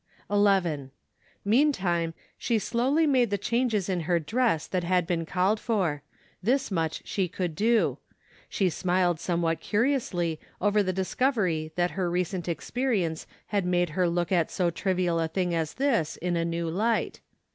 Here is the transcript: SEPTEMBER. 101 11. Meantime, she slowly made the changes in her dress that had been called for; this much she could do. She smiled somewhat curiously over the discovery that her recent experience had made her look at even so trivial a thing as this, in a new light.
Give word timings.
SEPTEMBER. 0.31 0.41
101 0.41 0.63
11. 0.65 0.91
Meantime, 1.45 2.13
she 2.35 2.57
slowly 2.57 3.05
made 3.05 3.29
the 3.29 3.37
changes 3.37 3.87
in 3.87 3.99
her 3.99 4.17
dress 4.17 4.65
that 4.65 4.83
had 4.83 5.05
been 5.05 5.27
called 5.27 5.59
for; 5.59 6.01
this 6.41 6.71
much 6.71 7.03
she 7.05 7.27
could 7.27 7.53
do. 7.53 7.99
She 8.49 8.71
smiled 8.71 9.19
somewhat 9.19 9.59
curiously 9.59 10.39
over 10.59 10.81
the 10.81 10.91
discovery 10.91 11.71
that 11.75 11.91
her 11.91 12.09
recent 12.09 12.49
experience 12.49 13.27
had 13.49 13.63
made 13.63 13.89
her 13.89 14.09
look 14.09 14.31
at 14.31 14.47
even 14.47 14.49
so 14.49 14.71
trivial 14.71 15.19
a 15.19 15.27
thing 15.27 15.53
as 15.53 15.75
this, 15.75 16.17
in 16.17 16.35
a 16.35 16.43
new 16.43 16.67
light. 16.67 17.19